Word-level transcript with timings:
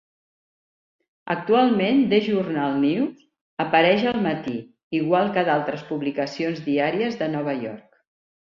Actualment 1.33 1.99
The 2.13 2.19
Journal 2.29 2.73
News 2.85 3.21
apareix 3.65 4.07
al 4.13 4.19
matí, 4.29 4.57
igual 5.01 5.31
que 5.37 5.47
d'altres 5.51 5.85
publicacions 5.93 6.67
diàries 6.73 7.21
de 7.25 7.33
Nova 7.39 7.59
York. 7.67 7.89